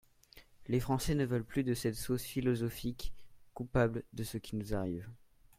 [0.67, 3.13] Les Français ne veulent plus de cette sauce philosophique
[3.53, 5.07] coupable de ce qui nous arrive.